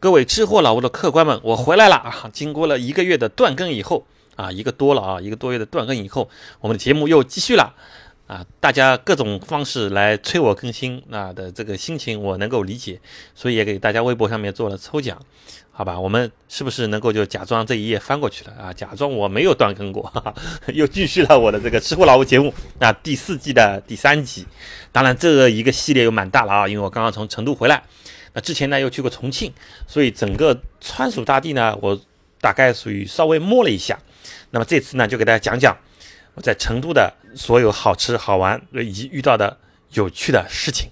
[0.00, 2.30] 各位吃货老吴的客官们，我回来了啊！
[2.32, 7.74] 经过了一个月的断更以后啊，一个多了啊，一个多月的断更以后，我们的节目又继续了
[8.28, 8.46] 啊！
[8.60, 13.00] 大家各种方式来催我更新，那的这个心情我能够理解，
[13.34, 15.20] 所以也给大家微博上面做了抽奖，
[15.72, 15.98] 好吧？
[15.98, 18.72] 我们是不是能够就假装这一页翻过去了啊？
[18.72, 20.34] 假装我没有断更过，哈哈，
[20.68, 24.46] 又继续了我的这个吃货老吴节目啊，第四季的第三集。
[24.92, 27.82] 当然，这一个系列又蛮大了啊，因为我刚刚从成都回来。
[28.32, 29.52] 那之前呢又去过重庆，
[29.86, 32.00] 所以整个川蜀大地呢，我
[32.40, 33.98] 大概属于稍微摸了一下。
[34.50, 35.76] 那么这次呢，就给大家讲讲
[36.34, 39.58] 我在成都的所有好吃好玩以及遇到的
[39.92, 40.90] 有趣的事情。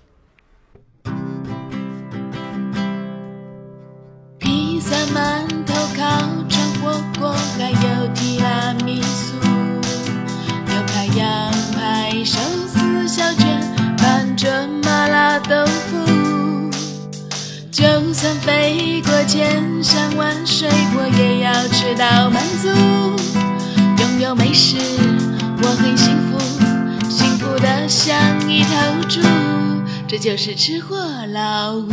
[4.39, 5.47] 披萨、满
[17.77, 20.67] 就算飞过千山万水，
[20.97, 22.69] 我也要吃到满足。
[24.03, 24.79] 拥有美食，
[25.63, 26.39] 我很幸福，
[27.11, 28.17] 幸福的像
[28.51, 28.71] 一头
[29.11, 29.21] 猪。
[30.09, 30.97] 这就是吃货
[31.35, 31.93] 老吴。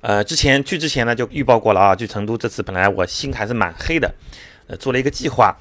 [0.00, 4.12] 呃，之前去之前呢就预报过了啊，去成都这次本来我心还是蛮黑的，
[4.66, 5.56] 呃，做了一个计划。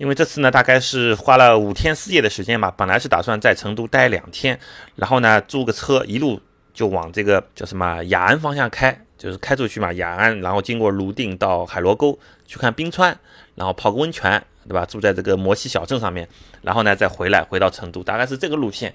[0.00, 2.72] 因为这次呢，大概是花了五天四夜的时间吧。
[2.74, 4.58] 本来是打算在成都待两天，
[4.96, 6.40] 然后呢租个车一路
[6.72, 13.14] 就往这个叫什么雅安方向开，就是开出去嘛，雅安，然后经过泸定到海螺沟去看冰川，
[13.54, 14.86] 然后泡个温泉，对吧？
[14.86, 16.26] 住在这个摩西小镇上面，
[16.62, 18.94] 然后呢再回来回到成都，大概是这个路线。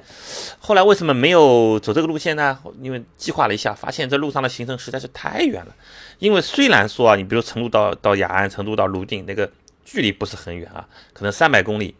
[0.57, 2.57] 后来为什么没有走这个路线呢？
[2.81, 5.75] 因为计划了一下，发现这路上的行程实在是太远了。
[6.17, 9.47] 因为虽然说啊，你比如成都到到雅安，成都到泸定那个。
[9.85, 11.95] 距离不是很远啊，可能三百公里。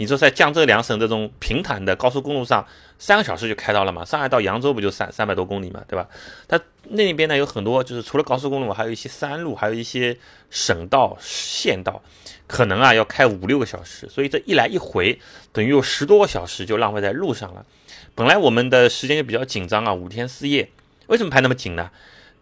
[0.00, 2.64] 你说在江浙两省这种平坦的高速公路上，
[3.00, 4.04] 三个小时就开到了嘛？
[4.04, 6.08] 上海到扬州不就三三百多公里嘛，对吧？
[6.46, 10.16] 它那边呢有很多，就是除了高速公路，还有一些山路，还有一些
[10.50, 12.00] 省道、县道，
[12.46, 14.08] 可能啊要开五六个小时。
[14.08, 15.18] 所以这一来一回，
[15.52, 17.66] 等于有十多个小时就浪费在路上了。
[18.14, 20.70] 本来我们的时间就比较紧张啊，五天四夜，
[21.08, 21.90] 为什么排那么紧呢？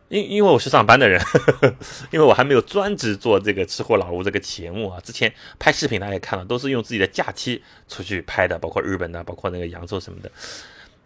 [0.08, 1.20] 因因为我是上班的人，
[2.12, 5.00] 因为我还没有专职做这个吃货老吴这个节目啊。
[5.00, 10.30] 之前拍视频大家也看了，都是用自己的假期出去拍的，包括日本的，包括那个扬州什么的。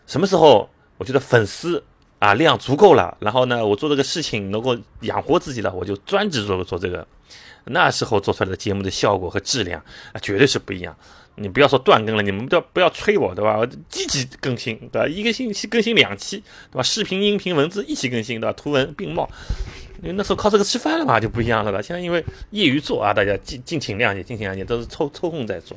[0.07, 0.69] 什么时候
[0.99, 1.83] 我觉得粉丝
[2.19, 7.07] 啊量足够了，然后呢我做这个事情能够养活自己了，我就专职做做这个。
[7.65, 9.81] 那时候做出来的节目的效果和质量
[10.13, 10.97] 啊，绝对是不一样。
[11.41, 13.59] 你不要说断更了，你们不要不要催我，对吧？
[13.89, 15.09] 积极更新，对吧？
[15.09, 16.37] 一个星期更新两期，
[16.71, 16.83] 对吧？
[16.83, 18.53] 视频、音频、文字一起更新，对吧？
[18.53, 19.27] 图文并茂。
[20.03, 21.81] 因为那时候靠这个吃饭了嘛，就不一样了吧？
[21.81, 25.77] 现在因为业余做啊，大家尽敬请谅解，敬请谅解，都是抽抽空在做。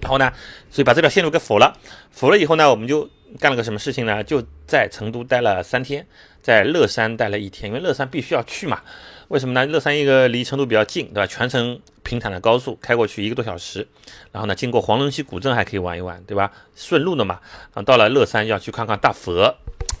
[0.00, 0.30] 然后呢，
[0.70, 1.76] 所以把这条线路给否了，
[2.10, 3.08] 否了以后呢，我们就
[3.40, 4.22] 干了个什么事情呢？
[4.22, 6.06] 就在成都待了三天，
[6.42, 8.80] 在乐山待了一天，因为乐山必须要去嘛。
[9.28, 9.66] 为什么呢？
[9.66, 11.26] 乐山一个离成都比较近，对吧？
[11.26, 13.86] 全程平坦的高速开过去一个多小时，
[14.32, 16.50] 然后呢，经过黄龙溪古镇还可以玩一玩，对吧？
[16.74, 17.38] 顺路的嘛。
[17.74, 19.54] 然后，到了乐山要去看看大佛，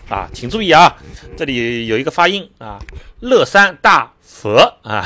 [0.08, 0.96] 啊，请注意啊，
[1.36, 2.78] 这里有一个发音啊，
[3.20, 4.12] 乐山大。
[4.40, 5.04] 佛啊，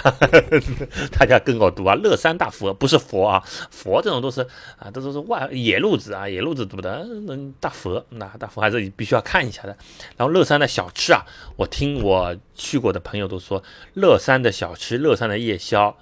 [1.19, 4.43] 大家跟我读啊，乐山大佛不是佛啊，佛这种都是
[4.77, 6.99] 啊，这都是外野路子啊，野路子读的。
[7.29, 9.69] 嗯，大佛那大佛还是必须要看一下的。
[10.19, 11.25] 然后乐山的小吃啊，
[11.57, 13.63] 我听我去过的朋友都说，
[13.95, 15.97] 乐山的小吃，乐山的夜宵，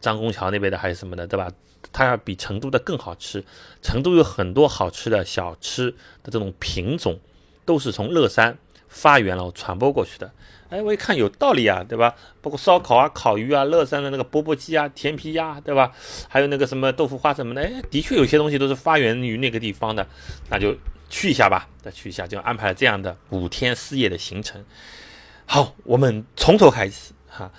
[0.00, 1.50] 张公桥那边的还是什么的，对吧？
[1.92, 3.44] 它要比成都的更好吃。
[3.82, 5.90] 成都有很多好吃的小吃
[6.22, 7.20] 的这种品种，
[7.64, 8.56] 都是从乐山
[8.88, 10.32] 发源了传播过去的。
[10.68, 12.14] 哎，我一看有道理啊，对吧？
[12.40, 15.92] 包括烧烤啊、烤鱼啊、乐山的那个钵钵鸡啊、甜皮鸭，对吧？
[16.28, 20.06] 还有那个什么豆腐花什么的，哎，的确有些东西都是发源于那个地方的，
[20.48, 20.74] 那就
[21.10, 24.64] 去一下吧，再去一下，就安排了这样的五天四夜的行程。
[25.44, 27.52] 好，我们从头开始哈，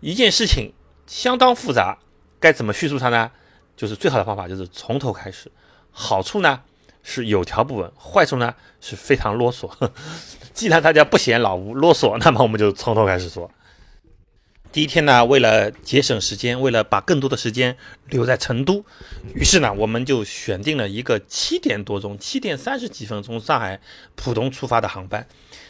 [0.00, 0.72] 一件事情
[1.06, 1.98] 相当复杂，
[2.40, 3.30] 该怎么叙述它呢？
[3.76, 5.52] 就是最好的方法就是从头开始。
[5.90, 6.62] 好处呢
[7.08, 9.70] 是有条不紊，坏处呢是非常啰嗦。
[10.52, 13.48] 既然大家不嫌老吴啰嗦，那么我们就从头开始说。
[14.72, 17.76] 第一天呢，为了节省时间，为了把更多的时间
[18.08, 18.84] 留在成都，
[19.34, 23.80] 于是呢，我们就选定了一个七点多钟、七点三十几分从上海
[24.16, 25.24] 浦东出发的航班。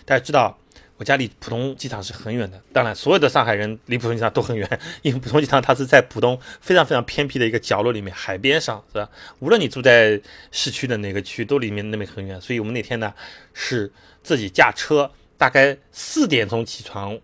[0.06, 0.58] 大家知道，
[0.96, 2.60] 我家离浦东机场是很远的。
[2.72, 4.69] 当然，所有的上海人离浦东机场都很远，
[5.02, 9.08] 因为浦东机场它是在浦东非常非常偏僻的一个角落里面，海边上，是吧？
[9.40, 10.20] 无论你住在
[10.50, 12.40] 市区的哪个区，都离面那边很远。
[12.40, 13.12] 所以我们那天呢，
[13.52, 13.93] 是。
[14.26, 15.08] 自己驾车，
[15.38, 17.16] 大概四点钟起床，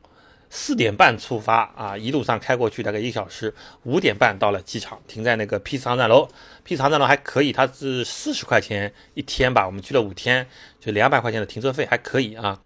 [0.49, 3.53] 四点半出发啊，一路上开过去大概一个小时，
[3.83, 6.29] 五点半到了机场，停在那个 P 四航站楼。
[6.63, 10.47] P 四航站楼还可以，它是四十块钱一天吧，我们去了五天，
[10.79, 12.61] 就两百块钱的停车费还可以啊。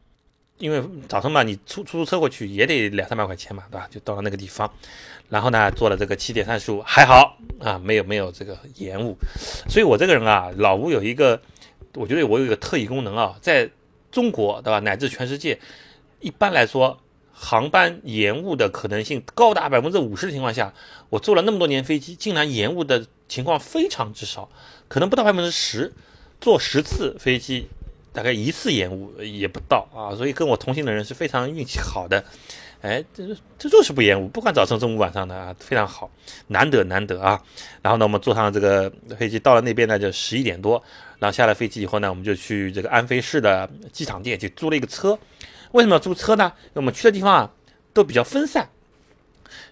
[0.59, 3.87] 因为早晨嘛，你出出租车过去也得两三百块钱嘛，对吧？
[3.91, 4.73] 就到了那个地方，
[5.29, 9.15] 然后呢，坐了这个七点三十五，还好啊，没有没有这个延误。
[9.69, 11.39] 所以我这个人啊，老吴有一个，
[11.95, 13.71] 我觉得我有一个特异功能啊，在
[14.11, 14.79] 中国，对吧？
[14.81, 15.61] 乃至全世界，
[16.21, 16.99] 一般来说，
[17.33, 20.73] 航班延误的可能性高达百分之五十的情况下，
[21.11, 24.49] 我坐了那么多年飞机，竟然延误的情况非常之少，
[24.89, 25.93] 可能不到百分之十，
[26.41, 27.69] 坐十次飞机。
[28.17, 32.25] 大概一次延误也不到啊，所以跟我同行的人是非常运气好的，
[32.81, 33.23] 哎，这
[33.59, 36.11] 这就是不延误，不管早晨、中午、晚上的啊，非常好，
[36.47, 37.39] 难得难得啊。
[37.83, 40.83] 然后呢，我们坐上这个飞机，到了那边呢就十一点多，
[41.19, 45.19] 然后下了飞机以后呢，我们就去这个安徽市的机场店去租了一个车。
[45.73, 46.51] 为什么要租车呢？
[46.73, 47.53] 我们去的地方啊
[47.93, 48.67] 都比较分散。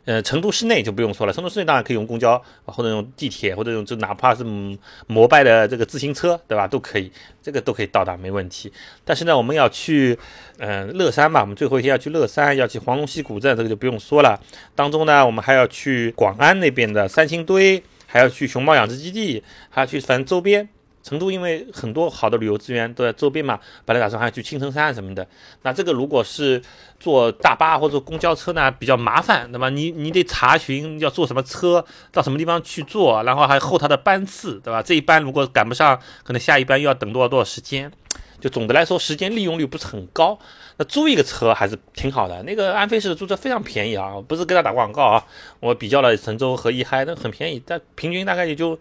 [0.04, 6.66] 呃，成都市内就不用说了，成都市内当然可以用公交，或者用地铁，或者用就哪怕是嗯摩拜的这个自行车，对吧？
[6.66, 7.10] 都可以，
[7.42, 8.70] 这个都可以到达，没问题。
[9.04, 10.18] 但是呢，我们要去，
[10.58, 14.38] 嗯，乐山嘛，我们最后一天要去乐山，要去黄龙溪古镇，这个就不用说了。
[14.74, 20.68] 当中呢，我们还要去广安那边的三星堆，还要去熊猫养殖基地，还要去反正周边。
[21.04, 25.24] 成都因为很多好的旅游资源都在周边嘛，本来打算还要去青城山什么的。
[25.60, 26.60] 那这个如果是
[26.98, 29.68] 坐大巴或者公交车呢，比较麻烦，对吧？
[29.68, 34.82] 你你得查询要坐什么车，到什么地方去坐，然后还候它的班次，对吧？
[34.82, 37.92] 这一班如果赶不上，可能下一班又要等多少多少时间。
[38.40, 40.38] 就总的来说，时间利用率不是很高。
[40.78, 42.42] 那租一个车还是挺好的。
[42.44, 45.22] 那个安飞市的租车非常便宜啊，不是给他打广告啊。
[45.60, 48.78] 我比较了神州和一嗨，那很便宜，但平均大概也就。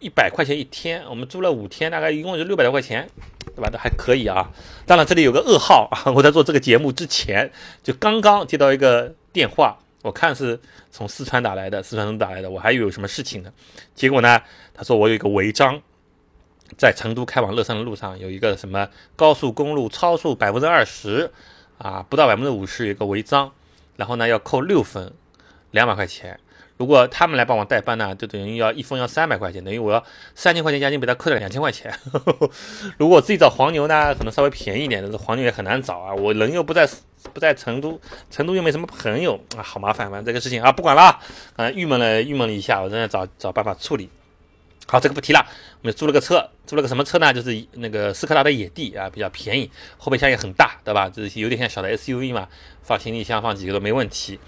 [0.00, 3.08] 一百块钱一天，我们租了五天，大概一共就六百多块钱，
[3.54, 3.68] 对吧？
[3.68, 4.50] 都还可以啊。
[4.86, 7.50] 当然，这里有个噩耗啊，我在做这个节目之前，
[7.82, 10.60] 就刚刚接到一个电话，我看是
[10.90, 13.52] 从四川打来的，四川打来的，我还以为有什么事情呢。
[13.94, 14.40] 结果呢，
[14.72, 15.82] 他说我有一个违章，
[16.76, 21.32] 在成都开往乐山的路上有一个什么高速公路超速百分之二十，
[21.78, 23.50] 啊，不到百分之五十有个违章，
[23.96, 25.12] 然后呢要扣六分，
[25.72, 26.38] 两百块钱。
[26.78, 30.02] 如果他们来帮我代班呢，就等于要一封要三百块钱，等于我要
[30.34, 31.92] 三千块钱押金被他扣了两千块钱。
[32.96, 36.14] 如果自己找黄牛呢，可能稍微便宜一点，但是黄牛也很难找啊。
[36.14, 36.88] 我人又不在
[37.34, 40.08] 不在成都，成都又没什么朋友啊，好麻烦。
[40.08, 41.18] 反正这个事情啊，不管了，
[41.56, 44.08] 啊，郁闷了郁闷了一下，我正在找找办法处理。
[44.86, 45.44] 好，这个不提了。
[45.82, 47.34] 我们租了个车，租了个什么车呢？
[47.34, 51.08] 就是那个斯柯达的野地啊，比较便宜，后备箱也很大，对吧？
[51.08, 52.48] 就是有点像小的 SUV 嘛，
[52.82, 54.38] 放行李箱放几个都没问题。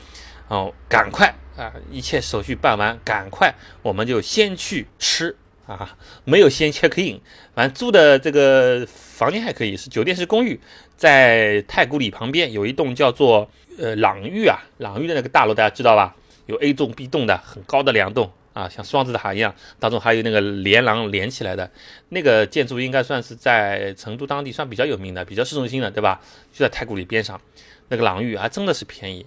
[0.51, 1.73] 哦，赶快啊！
[1.93, 5.97] 一切手续办完，赶快，我们就先去吃啊！
[6.25, 7.21] 没有先 check in，
[7.55, 10.59] 反正住的这个房间还可以，是酒店式公寓，
[10.97, 13.49] 在太古里旁边有一栋叫做
[13.79, 16.17] 呃朗寓啊，朗寓的那个大楼大家知道吧？
[16.47, 21.71] 有 A 栋、B 栋的，很高的两栋啊，像双子塔一样，当中还有那个连廊连起来的
[22.09, 26.21] 那个建筑，应该算是在成都当地算比较有名的，比较市中心的，对吧？
[26.53, 27.41] 就在太古里边上，
[27.87, 29.25] 那个朗寓啊真的是便宜。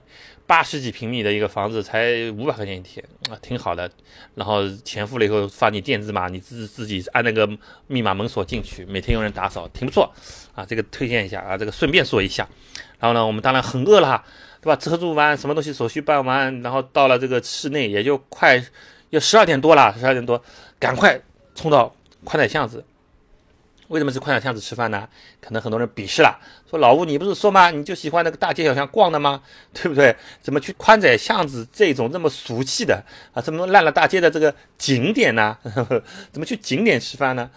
[0.54, 3.90] 八十几平米的一个房子才五百块钱一天啊，挺好的。
[4.36, 7.50] 然后钱付了以后发你电子码，你自自己按那个
[7.88, 10.14] 密码门锁进去，每天有人打扫，挺不错
[10.54, 10.64] 啊。
[10.64, 12.48] 这个推荐一下啊，这个顺便说一下。
[13.00, 14.24] 然后呢，我们当然很饿了，
[14.62, 14.76] 对吧？
[14.76, 18.64] 车住完，什么东西手续办完，然后到了这个室内也就快
[19.10, 20.40] 要十二点多了，十二点多，
[20.78, 21.20] 赶快
[21.56, 21.92] 冲到
[22.24, 22.86] 宽窄巷子。
[23.94, 25.08] 为什么是宽窄巷子吃饭呢？
[25.40, 26.36] 可能很多人鄙视了，
[26.68, 27.70] 说老吴，你不是说吗？
[27.70, 29.40] 你就喜欢那个大街小巷逛的吗？
[29.72, 30.16] 对不对？
[30.42, 35.56] 怎么去宽窄巷子这种这么俗气的啊，这么烂了大街的这个景点呢？
[36.34, 37.48] 怎么去景点吃饭呢？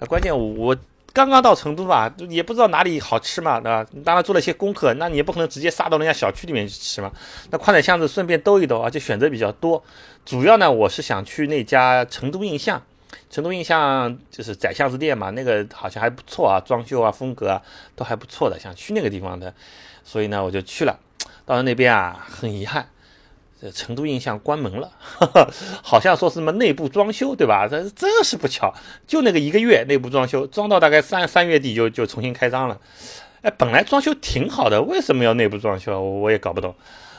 [0.00, 0.76] 那关键我我
[1.12, 3.86] 刚刚到成都吧，也不知道哪里好吃嘛，对吧？
[4.02, 7.12] 当然做了一些功课，那你也不可能直接杀到人家小区里面去吃嘛。
[7.50, 9.84] 那宽窄巷子顺便兜一兜，而且选择比较多。
[10.24, 12.82] 主要呢，我是想去那家成都印象。
[13.30, 17.62] 成都印象就是窄巷子店嘛，那个好像还不错啊，装修啊、风格啊
[17.94, 19.54] 都还不错的，想去那个地方的，
[20.04, 20.98] 所以呢我就去了。
[21.44, 22.88] 到了那边啊，很遗憾，
[23.60, 24.92] 这成都印象关门了，
[25.82, 27.66] 好像说什么内部装修，对吧？
[27.68, 28.72] 这真是不巧，
[29.06, 32.80] 就那个一个月内部装修，装到大概三三月底就就重新开张了。
[33.42, 36.00] 哎，本来装修挺好的，为什么要内部装修？
[36.00, 36.74] 我也搞不懂。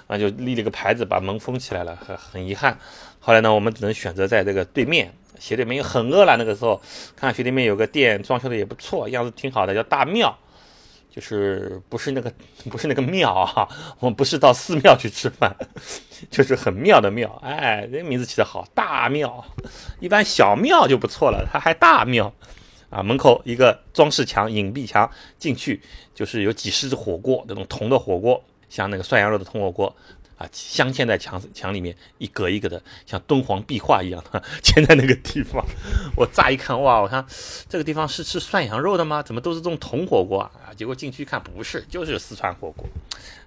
[0.07, 2.77] 啊，就立了个牌子把门封起来了，很很遗憾。
[3.19, 5.13] 后来呢，我们只能选择在这个对面。
[5.43, 6.81] 斜对面很饿了，那个时候
[7.17, 10.33] 看斜对面有个店，装修的也不错，样子挺好的，叫大庙，
[11.11, 12.31] 就是不是那个
[12.71, 13.67] 不是那个庙啊，
[13.99, 15.53] 我们不是到寺庙去吃饭，
[16.31, 19.43] 就是很妙的庙，哎，这名字起的好，大庙，
[19.99, 22.33] 一般小庙就不错了，它还大庙
[22.89, 25.81] 啊，门口一个装饰墙、隐蔽墙，进去
[26.15, 29.93] 就是有几十只火锅，那种铜的火锅，像那个涮羊肉的铜火锅。
[30.37, 35.63] 啊，镶嵌在墙墙里面一格一格的，像敦煌壁画一样的 嵌在那个地方。
[36.15, 37.25] 我乍一看，哇，我看
[37.69, 39.21] 这个地方是吃涮羊肉的吗？
[39.21, 40.73] 怎么都是这种铜火锅啊？
[40.75, 42.85] 结果进去一看，不是，就是四川火锅。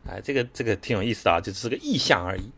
[0.08, 2.48] 哎，这个这个挺有意思的啊，就是个意象而已。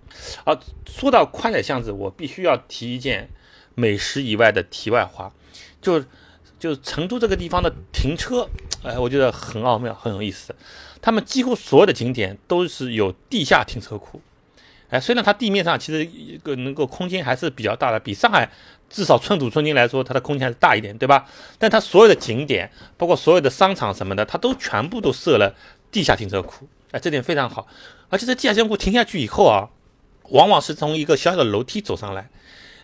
[0.45, 3.31] 啊，说到宽窄巷子，我必须要提一件
[3.75, 5.33] 美食以外的题外话，
[5.81, 6.05] 就
[6.59, 8.47] 就成都这个地方的停车，
[8.83, 10.55] 哎，我觉得很奥妙，很有意思。
[11.00, 14.21] 他们几乎所有的景点都是有地下停车库，
[14.90, 18.50] 哎，虽然它地面上其实一个能够空间还是比较大的，比上海
[18.90, 21.26] 至少寸土寸金来说，它的空间还是大一点，对吧？
[21.59, 25.55] 但它所有的景点，包括所有的商场什么的，它都全部都设了
[25.93, 27.67] 地下停车库，哎，这点非常好。
[28.09, 29.69] 而且这地下停车库停下去以后啊，
[30.31, 32.31] 往往是从一个小小的楼梯走上来，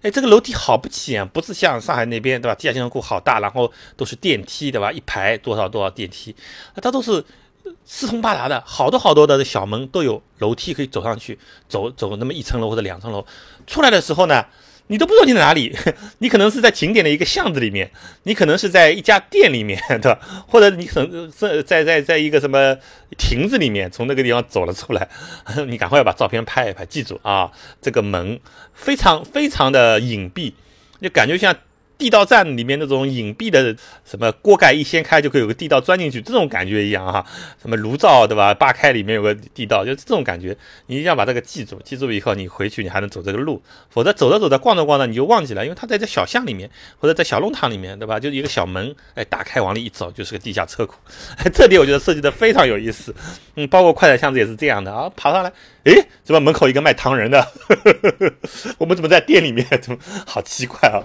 [0.02, 2.54] 哎，这个楼梯好不起眼，不是像上海那边，对吧？
[2.54, 4.92] 地下停车库好大，然后都是电梯，对吧？
[4.92, 6.37] 一排多少多少电梯，
[6.80, 7.25] 它都是。
[7.85, 13.25] 四通八达的，好多好多的小门都有楼梯可以走上去，走走那么一层楼或者两层楼，
[13.66, 14.44] 出来的时候呢，
[14.88, 15.75] 你都不知道你在哪里，
[16.18, 17.90] 你可能是在景点的一个巷子里面，
[18.25, 20.18] 你可能是在一家店里面， 对吧？
[20.49, 22.76] 或者你可能在在在在一个什么
[23.16, 25.09] 亭子里面，从那个地方走了出来，
[25.68, 28.40] 你赶快要把照片拍一拍，记住啊，这个门
[28.73, 30.52] 非常非常的隐蔽，
[31.00, 31.54] 就感觉像。
[31.97, 33.75] 地道战里面那种隐蔽的
[34.05, 37.25] 什么锅盖一掀开就可以有个地道钻进去，这种感觉一样啊。
[37.61, 38.53] 什么炉灶对吧？
[38.53, 41.81] 扒开里面有个地道，就这种感觉，你一定要把这个记住。
[41.85, 48.19] 记住以后，你回去你还能走这个路，否则走着走着逛着逛着你就忘记了，因为它在这小巷里面或者在小弄堂里面，对吧？
[48.19, 50.97] 就一个小门，哎，打开往里一走就是个地下车库。
[51.39, 53.15] 哎 这里我觉得设计的非常有意思。
[53.55, 55.53] 嗯，包括快餐巷子也是这样的啊，爬上来，
[55.85, 57.47] 诶，怎么门口一个卖糖人的？
[58.79, 59.65] 我们怎么在店里面？
[59.81, 60.99] 怎么好奇怪啊？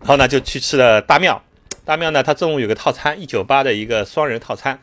[0.00, 1.40] 然后呢，就去吃了大庙。
[1.84, 4.78] 大庙呢，它中午有个套餐，一九八的一个双人套餐。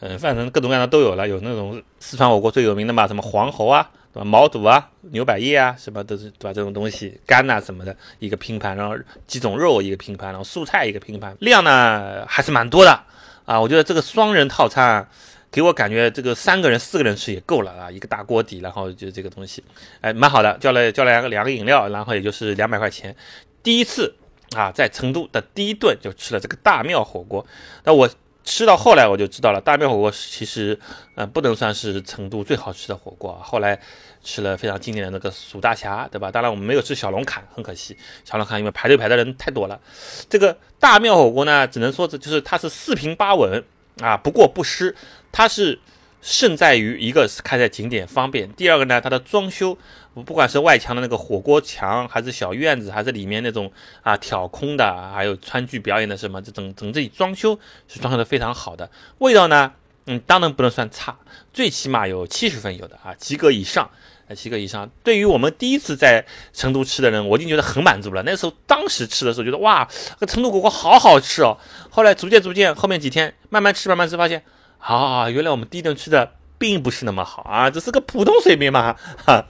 [0.00, 4.24] 嗯，反正各种各样的都有了，有那种四川火锅最有名的嘛，什么黄喉啊，对吧？
[4.24, 6.52] 毛肚啊，牛百叶啊，什么都是对吧？
[6.52, 8.94] 这种东西，肝呐什么的，一个拼盘，然后
[9.26, 13.00] 几种肉一个拼盘，然后素菜一个拼盘，量呢还是蛮多的
[13.46, 13.58] 啊。
[13.58, 15.08] 我觉得这个双人套餐啊
[15.50, 19.64] 给我感觉，这个三个人、四个人吃也够了啊，一个大锅底，然后就这个东西，
[20.02, 20.58] 哎，蛮好的。
[20.58, 23.16] 叫了叫了两个两个饮料，然后也就是两百块钱。
[23.62, 24.14] 第一次
[24.54, 27.44] 啊，在成都的第一顿就吃了这个大庙火锅。
[27.84, 28.08] 那我
[28.44, 30.78] 吃到后来我就知道了，大庙火锅其实
[31.14, 33.32] 呃不能算是成都最好吃的火锅。
[33.42, 33.78] 后来
[34.22, 36.30] 吃了非常经典的那个蜀大侠，对吧？
[36.30, 39.80] 当然我们没有吃小龙坎，很可惜，小龙坎因为排队排的人太多了。
[40.28, 43.64] 这个大庙火锅呢，只能说这就是它是四平八稳
[44.00, 44.94] 啊，不过不失，
[45.32, 45.78] 它是。
[46.26, 49.78] 胜在于一个是开在景点方便，第二个呢，它的装修，
[50.24, 53.70] 不管是外墙的那个火锅墙，还是小院子，还是里面那种
[54.02, 57.56] 啊挑空的，还有川剧表演的什么，这整整体装修
[57.86, 58.90] 是装修的非常好的。
[59.18, 59.72] 味道呢，
[60.06, 61.16] 嗯，当然不能算差，
[61.52, 63.88] 最起码有七十分有的啊，及格以上，
[64.26, 64.90] 呃，及格以上。
[65.04, 68.24] 对于我们第一次在成都吃的人，我已经觉得很满足了。
[68.24, 71.56] 那时候当时吃的时候觉得哇，这成都火锅好好吃哦。
[71.88, 74.42] 后来逐渐逐渐，后面几天慢慢吃慢慢吃，发现。
[74.86, 79.44] 啊，原来我们第一顿吃的并不是那么好啊，只是个普通水平嘛，哈，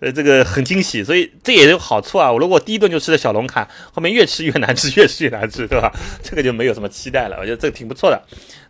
[0.00, 2.32] 呃，这个很惊喜，所以这也有好处啊。
[2.32, 5.92] 我如果第一顿就吃的小龙坎，后面越吃越难吃，越吃越难吃，对吧？
[6.24, 7.36] 这个就没有什么期待了。
[7.38, 8.20] 我觉得这个挺不错的。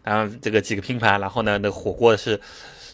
[0.02, 2.38] 然后这个几个拼盘，然后呢，那火锅是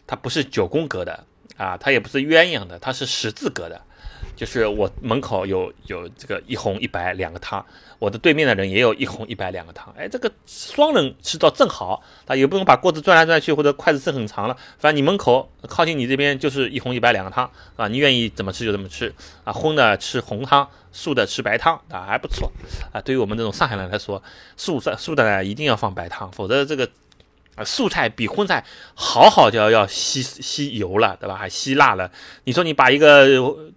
[0.06, 1.24] 它不是九宫格的
[1.56, 3.82] 啊，它也不是鸳鸯的，它是十字格的。
[4.40, 7.62] 就是我门口有有这个一红一白两个汤，
[7.98, 22.50] 我的对面的人也有一红一白两个汤，哎，这个双人吃到正好，他也不用把锅子转来转去或者筷子伸很长了，反正你门口靠近你这边就是一红一白两个汤啊，你愿意怎么吃就怎么吃啊，荤的吃红汤，素的吃白汤啊，还不错
[22.94, 23.00] 啊。
[23.02, 24.22] 对于我们这种上海人来说，
[24.56, 26.88] 素菜素的呢一定要放白汤，否则这个。
[27.56, 28.64] 啊，素菜比荤菜
[28.94, 31.36] 好好就要要吸吸油了，对吧？
[31.36, 32.10] 还吸辣了。
[32.44, 33.26] 你说你把一个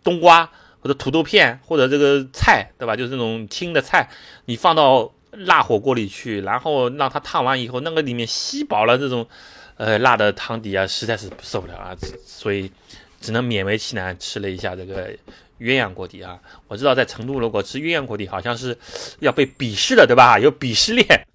[0.04, 0.50] 冬瓜
[0.80, 2.96] 或者土豆片或者这个菜，对吧？
[2.96, 4.10] 就是这种青的菜，
[4.46, 9.28] 你放到辣火锅里去，然后让它烫完以后，那个里面吸饱了这种
[9.78, 11.96] 呃辣的汤底啊，实在是受不了啊。
[12.26, 12.72] 所以
[13.20, 15.10] 只能勉为其难吃了一下这个
[15.60, 16.38] 鸳鸯锅底啊。
[16.68, 18.78] 我知道在成都如果吃鸳鸯锅底，好像是
[19.20, 20.38] 要被鄙视的，对吧？
[20.38, 21.26] 有鄙视链。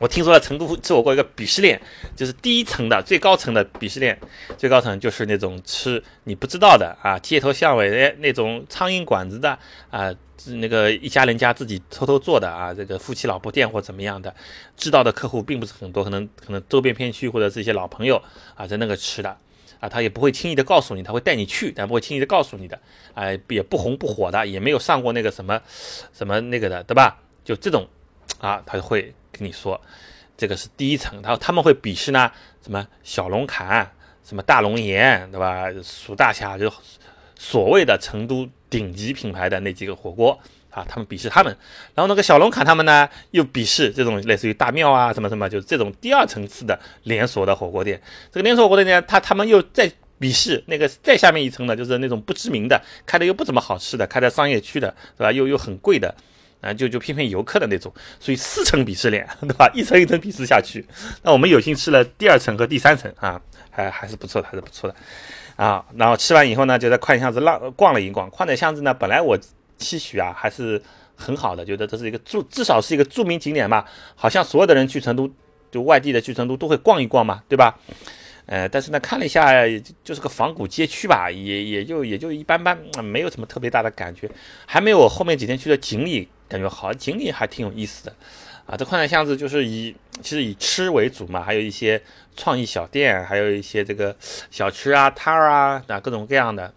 [0.00, 1.80] 我听说了成都吃火锅一个鄙视链，
[2.16, 4.18] 就是第一层的最高层的鄙视链，
[4.58, 9.56] 最高层就是那种吃你不知道的啊，街头巷尾的那种苍蝇馆子的
[9.90, 10.12] 啊，
[10.56, 14.34] 那个一家人家自己偷偷做的啊，这个夫妻老婆店或怎么样的，
[14.76, 18.20] 知道的客户并不是很多，可能可能周边片区或者是一些老朋友
[18.56, 19.36] 啊，在那个吃的
[19.78, 22.76] 啊，他也不会轻易的告诉你，他会带你去，但不会轻易的告诉你的，
[23.14, 25.62] 啊，也不红不火的，也没有上过那个什么
[26.12, 27.16] 什么那个的，对吧？
[27.44, 27.88] 就这种
[28.40, 29.14] 啊，他会。
[29.36, 29.80] 跟你说，
[30.36, 32.30] 这个是第一层，然后他们会鄙视呢，
[32.62, 33.90] 什么小龙坎，
[34.24, 35.66] 什么大龙岩，对吧？
[35.82, 36.72] 蜀大侠，就
[37.36, 40.38] 所谓的成都顶级品牌的那几个火锅
[40.70, 41.56] 啊，他们鄙视他们。
[41.94, 48.00] 然后那个小龙坎他们呢，又鄙视这种类似于大庙啊什么什么，就是这种第二层次的连锁的火锅店。
[48.32, 55.30] 这个连锁火锅店呢，他他们又在鄙视那个再下面一层的，就是那种不知名的，开的又不怎么好吃的，开在商业区的，对吧？
[55.30, 56.14] 又又很贵的。
[56.64, 59.70] 啊，就就骗骗游客的那种，所以四层鄙视链， 对吧？
[59.74, 60.84] 一层一层鄙视下去，
[61.22, 63.38] 那我们有幸吃了第二层和第三层啊，
[63.70, 64.96] 还还是不错的，还是不错的
[65.56, 65.84] 啊。
[65.96, 68.30] 然后吃完以后呢，就在宽窄巷子浪逛了一逛。
[68.30, 69.38] 宽窄巷子呢，本来我
[69.76, 70.80] 期许啊还是
[71.14, 75.30] 很好的，觉得这是一个著至少是一个著名景点嘛，好像所有的人去成都，
[75.70, 77.78] 就外地的去成都都会逛一逛嘛，对吧？
[78.46, 79.52] 呃，但是呢，看了一下，
[80.02, 84.30] 就是个仿古街区吧，也也就也就一般般，没有什么特别大的感觉，
[84.66, 88.14] 还没有我后面几天去的锦里感觉好，锦里还挺有意思的，
[88.66, 92.00] 啊，这宽窄巷子就是以其实以吃为主嘛，还有一些
[92.36, 94.14] 创意小店，还有一些这个
[94.50, 96.72] 小吃啊摊儿啊，啊各种各样的。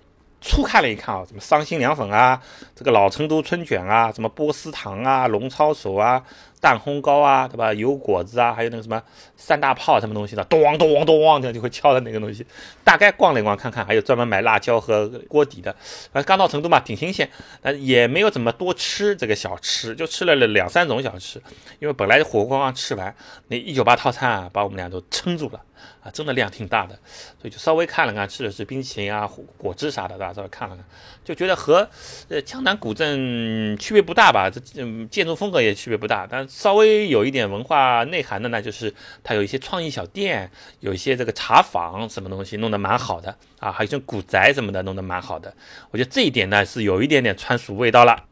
[0.47, 2.41] 初看了一看啊，什么伤心凉粉啊，
[2.75, 6.23] 这个老成都春卷啊，什么波斯糖啊，龙抄手啊。
[6.59, 7.71] 蛋烘糕啊，对吧？
[7.71, 8.99] 油果子啊，还有那个什么
[9.35, 12.43] 三大炮什么东西的，咚咚咚，咚的就会敲的那个东西。
[12.83, 15.73] 大概逛了一逛，看看，还有专门买辣椒和锅底的。
[16.11, 17.29] 啊，刚到成都嘛，挺新鲜，
[17.61, 21.39] 呃，也没有怎么多吃这个小吃，就吃了两三种小吃。
[21.77, 23.15] 因为本来火锅刚吃完，
[23.49, 25.61] 那一九八套餐啊，把我们俩都撑住了
[26.01, 26.95] 啊，真的量挺大的，
[27.39, 30.83] 所以就稍微看了看，吃的是冰淇淋啊、果汁啥的，大家稍微看了看，
[31.23, 31.87] 就觉得和
[32.29, 36.47] 呃江南古镇区别不大吧，这嗯建筑风格也区别不大，但。
[36.49, 38.93] 稍微有一点文化内涵的呢，就是
[39.23, 45.53] 它有一些创意小店，有一些这个茶坊什么东西弄得蛮好的啊，还有像古宅什么的弄得蛮好的。
[45.91, 48.25] 我觉得这一点呢是有一点点川蜀味道了。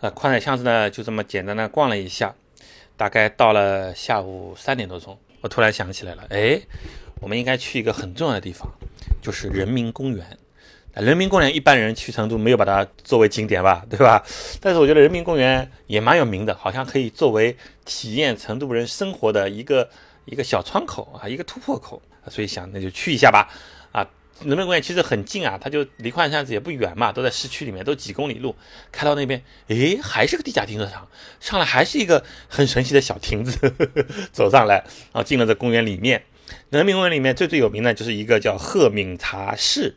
[0.00, 2.34] 呃，宽窄巷子呢就这么简单的逛了一下，
[2.96, 6.60] 大概到了下午三点多钟，我突然想起来了，哎，
[7.20, 8.68] 我们应该去一个很重要的地方，
[9.22, 10.26] 就是人民公园。
[10.94, 14.24] 人民公园一般人去成都没有把它作为景点吧，对吧？
[14.60, 19.88] 但是我觉得人民公园也蛮有名的，好像可以作为体验成都人生活的一个
[20.24, 22.02] 一个小窗口啊，一个突破口。
[22.28, 23.48] 所以想那就去一下吧。
[24.44, 28.54] 人民公园其实很近啊，它就离矿山子也不远嘛，都在市区里面，都几公里路。
[28.92, 31.08] 开到那边，诶，还是个地下停车场，
[31.40, 36.22] 上来还是一个很神奇的小亭子，呵 呵走上来，然后进了这公园里面。
[36.70, 39.96] 人民公园里面最最有名的就是一个叫鹤敏茶室。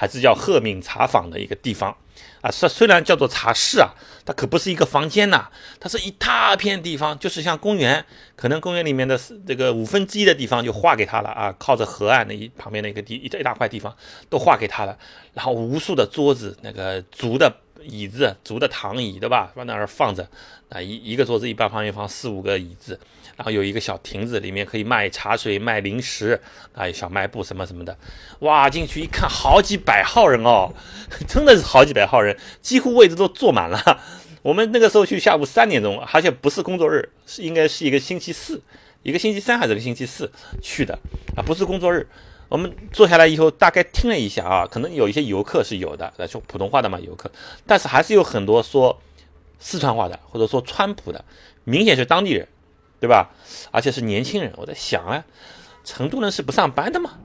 [0.00, 1.96] 还是叫鹤敏茶坊的一个地方
[2.40, 3.90] 啊，虽虽然叫做茶室啊，
[4.24, 5.48] 它可不是一个房间呐，
[5.80, 8.04] 它是一大片地方，就是像公园，
[8.36, 13.94] 可能公园里面的这个五分之一的地方就划给他了啊，靠着河岸的一旁边的一个地一大块地方
[14.28, 14.96] 都划给他了，
[15.34, 17.52] 然后无数的桌子，那个竹的。
[17.80, 19.52] 椅子，竹的躺椅，对吧？
[19.54, 20.28] 放那儿放着，
[20.68, 22.98] 啊，一一个桌子一般旁边放四五个椅子，
[23.38, 26.40] 然后有一个小亭子，里面可以卖茶水、卖零食，
[26.74, 27.96] 啊，小卖部什么什么的。
[28.40, 30.74] 哇，进去一看，好几百号人哦，
[31.28, 34.02] 真的是好几百号人，几乎位置都坐满了。
[34.42, 38.60] 我们那个时候去下午三点钟，而且不是工作日，是应该是一个星期四，
[39.04, 40.28] 一个星期三还是个星期四
[40.60, 40.98] 去的
[41.36, 42.04] 啊，不是工作日。
[42.48, 47.30] 我们坐下来以后，大概听了一下啊，可能有一些游客是有的，来说普通话的嘛，游客，
[47.66, 49.00] 但是还是有很多说
[49.60, 51.24] 四川话的，或者说川普的，
[51.62, 52.48] 明显是当地人，
[53.00, 53.30] 对吧？
[53.70, 54.52] 而且是年轻人。
[54.56, 55.24] 我在想啊，
[55.84, 57.18] 成都人是不上班的嘛？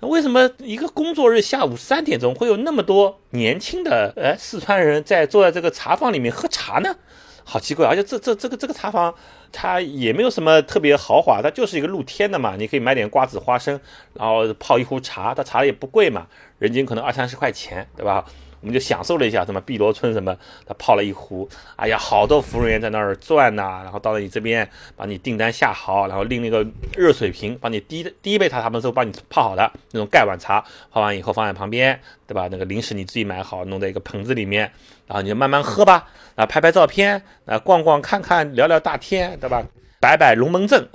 [0.00, 6.94] 为什么一个工作日下午三点钟会有那么多年轻的呃四川人在坐在这个茶坊里面喝茶呢？
[7.42, 9.14] 好奇怪，而且这这这个这个茶坊，
[9.52, 13.78] 它也没有什么特别豪华，它就是一个露天的嘛，你可以买点瓜子花生，
[14.14, 16.26] 然后泡一壶茶，它茶也不贵嘛，
[16.58, 18.24] 人均可能二三十块钱，对吧？
[18.64, 20.34] 我们就享受了一下什么碧螺春什么，
[20.66, 21.46] 他泡了一壶，
[21.76, 32.48] 哎呀，好多服务员在那儿转呐，然后到了你这边，把你订单下好，然后拎那个热水瓶，帮你第一第一杯茶他们都帮你泡好的那种盖碗茶，泡完以后放在旁边，对吧？
[32.50, 34.62] 那个零食你自己买好，弄在一个盆子里面，
[35.06, 39.62] 然后你就慢慢喝吧，啊，拍拍照片，啊，逛逛看看，聊聊大天，对吧？
[40.04, 40.86] 摆摆龙门阵，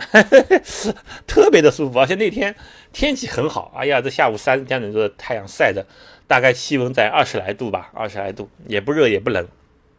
[1.25, 2.55] 特别的舒服，而且那天
[2.93, 5.83] 天气很好，哎呀，这下午三点钟的太阳晒着。
[6.27, 9.47] 大概气温在二十来度吧，二十来度也不热也不冷，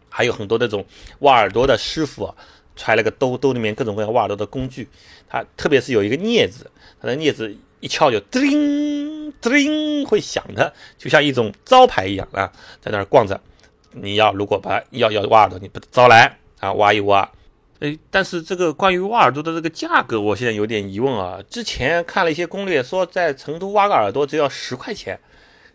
[0.09, 0.87] 还有很多那种
[1.18, 2.33] 挖耳朵的师傅
[2.77, 4.88] 揣了个兜，兜里面各种各样挖耳朵的工具。
[5.29, 6.70] 他特别是有一个镊子，
[7.03, 13.40] 他的镊子一敲就叮铃叮会响的，就像一种招牌一样啊，在那儿逛着。
[13.90, 17.29] 你要如果把要要挖耳朵，你不招来啊，挖一挖。
[17.81, 21.38] 哎，但是这个关于挖耳朵的这个价格，我现在有点疑问啊。
[21.51, 25.19] 之前看了一些攻略，说在成都挖个耳朵只要十块钱。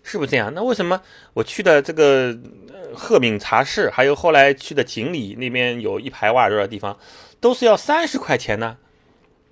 [0.08, 0.54] 是不是这样？
[0.54, 1.02] 那为什么
[1.34, 2.38] 我去的这个
[2.94, 6.96] 鹤鸣茶室，还有后来去的锦里那边有一排挖耳朵的地方，
[7.39, 8.78] 都是要三十块钱呢？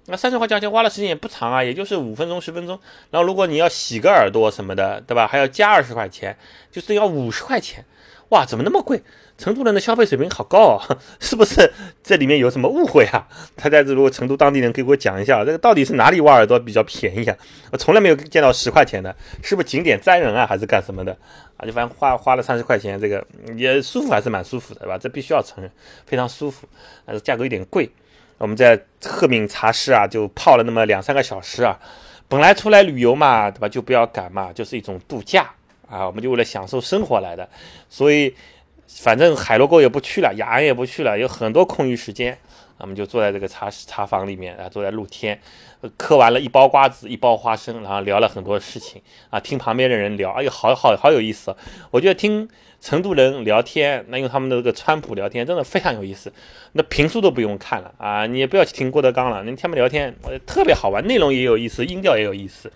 [0.05, 2.79] 那三十块钱挖的时间也不长啊，也就是五分钟十分钟。
[3.09, 5.25] 然后如果你要洗个耳朵什么的，对吧？
[5.25, 6.37] 还要加二十块钱，
[6.71, 7.83] 就是要五十块钱。
[8.29, 9.01] 哇，怎么那么贵？
[9.37, 11.71] 成都人的消费水平好高哦， 是不是？
[12.03, 13.27] 这里面有什么误会啊？
[13.55, 17.35] 他在这如果成都当地人可以给我讲一下，这个到底是哪里挖耳朵比较便宜啊？
[17.71, 21.15] 我从来没有见到十块钱的，是不是景点沾人啊，还是干什么的
[21.57, 21.65] 啊？
[21.65, 23.25] 就反正花花了三十块钱，这个
[23.57, 24.97] 也舒服还是蛮舒服的，对吧？
[24.97, 25.71] 这必须要承认，
[26.05, 26.67] 非常舒服，
[27.05, 27.89] 但是价格有点贵。
[28.37, 31.79] 我们在鹤鸣茶室啊，就泡了那么两三个小时啊。
[32.27, 33.69] 本来出来旅游嘛，对吧？
[33.69, 35.49] 就不要赶嘛，就是一种度假
[35.87, 36.05] 啊。
[36.05, 37.47] 我们就为了享受生活来的，
[37.87, 38.33] 所以
[39.01, 42.37] 反正海螺沟也不去了，雅安也不去了，有很多空余时间，
[42.77, 45.39] 我们就坐在这个茶茶房里面啊，坐在露天，
[45.97, 51.55] 嗑完了一包瓜子，一包花生，然后聊了很多事情啊，听旁边的人聊，哎呦，好好好有意思。
[51.91, 52.49] 我觉得听。
[52.83, 56.29] 成都人聊天，那用他们的这个川普聊天，真的非常有意思。
[56.73, 60.13] 那评书都不用看了啊，你也不要去听郭德纲了，你听他们聊天，
[60.45, 62.69] 特别好玩，内容也有意思，音调也有意思。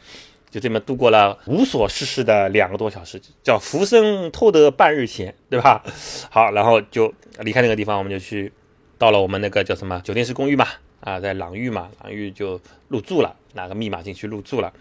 [0.49, 5.83] 就这么度过了无所事事的两个多小时，叫浮生偷得半日闲，对吧？
[6.31, 8.51] 好，然后就离开那个地方，我们就去
[8.97, 10.65] 到了我们那个叫什么酒店式公寓嘛，
[11.01, 14.71] 啊，在朗寓嘛，朗寓就入住了，拿个密码进去入住了。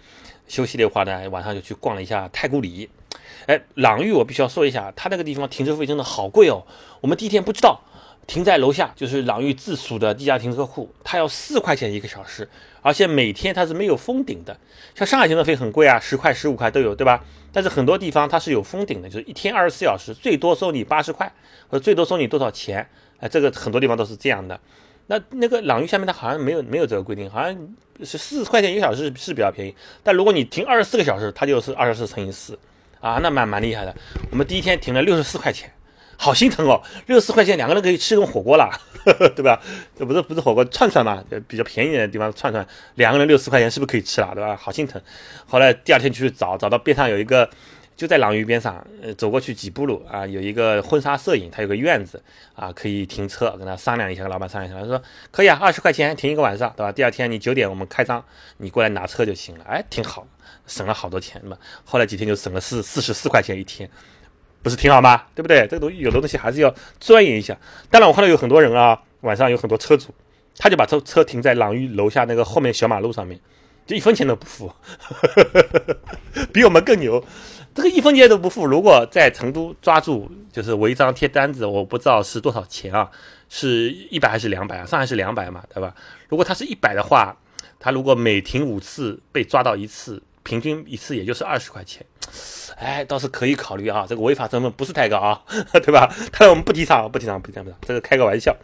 [0.47, 2.89] 休息的话呢，晚上就去逛了一下太古里。
[3.47, 6.65] 哎，朗寓我必须要说一下，它那个地方停车费真的好贵哦。
[7.01, 7.81] 我们第一天不知道，
[8.27, 12.49] 停在楼下就是朗寓自属的地下停车库，它要四块钱一个小时，
[12.83, 14.57] 而且每天它是没有封顶的。
[14.95, 17.25] 像上海停车费很贵啊，十块、十五块都有，对吧？
[17.53, 21.33] 但是很多地方它是有封顶的，就是一天二十四小时，最多收你八十块，
[21.69, 22.87] 或者最多收你多少钱？
[23.21, 24.59] 哎，这个很多地方都是这样的。
[25.07, 27.57] 那那个朗寓下面它好像没有没有这个规定，好像
[28.03, 32.59] 是四十块钱一个小时是比较便宜，但如果你停二十四个小时，它就是二十四乘以四。
[32.99, 33.95] 啊，那蛮蛮厉害的。
[34.31, 35.71] 我们第一天停了六十四块钱，
[36.17, 38.71] 好心疼哦，六十四块钱两个人可以吃一顿火锅了，
[39.37, 39.61] 对吧？
[39.97, 44.57] 这不是不是火锅串串嘛，比较便宜的地方串串，两个人六十块钱是不是可以吃了，对吧？
[44.57, 45.01] 好心疼。
[45.47, 47.49] 后来第二天去找，找到边上有一个，
[47.97, 52.23] 就在朗寓边上，呃，走过去几步路啊，有一个婚纱摄影，他有个院子
[52.55, 56.91] 啊，可以停车，跟他商量一下，跟老板商量一下，他说可以啊，二十块钱停一个晚上，对吧？
[56.91, 58.25] 第二天你九点我们开张，
[58.57, 60.27] 你过来拿车就行了，哎，挺好。
[60.67, 63.89] 省了好多钱嘛，后来几天就省了四四十四块钱一天，
[64.67, 65.23] 不是挺好吗？
[65.33, 65.61] 对不对？
[65.69, 67.57] 这个东西有的东西还是要钻研一下。
[67.89, 70.13] 当然，我看到有很多人啊，晚上有很多车主，
[70.59, 73.39] 他就把车车停在朗寓楼下那个后面小马路上面，
[73.87, 74.73] 就一分钱都不付，
[76.53, 77.25] 比我们更牛。
[77.77, 83.09] 这个一分钱都不付，如果在成都抓住，就是违章贴单子，我不知道是多少钱啊？
[83.49, 84.85] 是一百还是两百啊？
[84.85, 85.95] 上海是两百嘛，对吧？
[86.29, 87.37] 如果他是一百的话，
[87.79, 90.21] 他如果每停五次被抓到一次。
[90.43, 92.07] 平均一次也就是二十块钱，
[92.77, 95.43] 哎，倒是可以考虑啊，这个违法成本不是太高啊，
[95.83, 96.15] 对吧？
[96.33, 98.55] 但是我们不提倡，不提倡，不提倡，不提倡这个开个玩笑。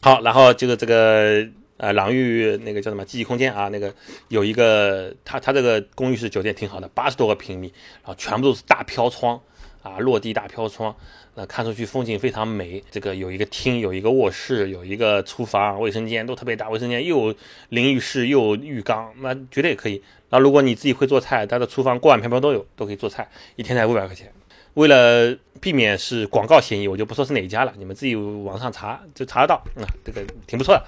[0.00, 1.46] 好，然后就是这个
[1.76, 3.92] 呃，朗玉那个叫什么记忆空间啊，那个
[4.28, 9.40] 有一个，他他这个公寓式酒店挺好的，八十多个平米，然后全部都是大飘窗
[9.82, 10.94] 啊，落地大飘窗。
[11.36, 17.34] 那看出去风景非常美，这个有一个厅，有一个卧室，有一个厨房、卫生间都特别大，卫生间又有
[17.68, 20.02] 淋浴室又有浴缸，那绝对可以。
[20.30, 24.32] 那如果你自己会做菜，它的厨房锅碗瓢盆都有，都可以做菜，一天才五百块钱。
[24.74, 29.54] 为了避免是广告嫌疑，我就不说是哪一家了，你们自己网上查就查得到。
[29.76, 30.84] 啊，这个挺不错的。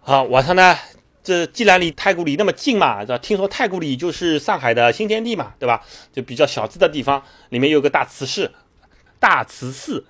[0.00, 0.76] 好，晚上呢，
[1.26, 3.18] 这既然离太古里那么近嘛，是吧？
[3.18, 5.82] 听说太古里就是上海的新天地嘛，对吧？
[6.12, 8.52] 就比较小资的地方，里面有个大慈寺。
[9.18, 10.04] 大慈寺，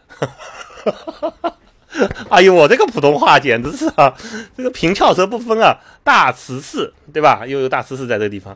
[2.29, 4.13] 哎呦，我这个普通话简直是啊，
[4.57, 5.79] 这个平翘舌不分啊！
[6.03, 7.47] 大慈寺，对吧？
[7.47, 8.55] 又有大慈寺在这个地方，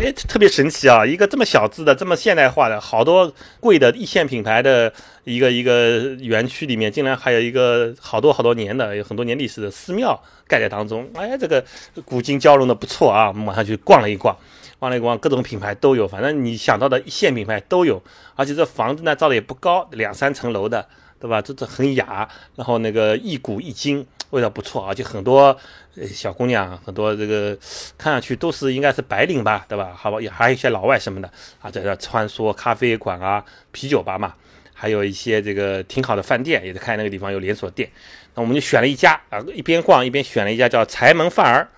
[0.00, 1.04] 哎，特别神奇啊！
[1.04, 4.92] 一个这么小资的、这么现代化的好多贵的一线品牌的
[5.24, 11.10] 一个一个园区里面，竟然还有一个好多好多年的、有很多年历史的寺庙盖在当中。
[11.14, 11.64] 哎，这个
[12.04, 13.26] 古今交融的不错啊！
[13.26, 14.36] 我们晚上去逛了一逛。
[14.78, 18.00] 逛了一逛，各种品牌都有，反正你想到的一线品牌都有，
[18.36, 20.86] 而且这房子呢造的也不高，两三层楼的，
[21.20, 21.40] 对吧？
[21.42, 25.56] 这这很雅，然后那个一古一今，味道不错啊，就很多
[25.96, 27.56] 呃小姑娘，很多这个
[27.96, 29.92] 看上去都是应该是白领吧，对吧？
[29.96, 34.34] 好吧，也还有一些老外什么的啊，在这穿梭咖啡馆啊、啤酒吧嘛，
[34.72, 37.90] 还有一些这个挺好的饭店，也是开那个地方有连锁店，
[38.34, 41.68] 那我们就选了一家啊，一边逛一边选了一家叫柴门饭儿。